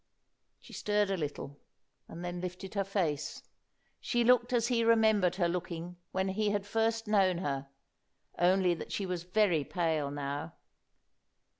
[0.59, 1.59] She stirred a little,
[2.07, 3.43] and then lifted her face.
[3.99, 7.67] She looked as he remembered her looking when he had first known her,
[8.39, 10.53] only that she was very pale now.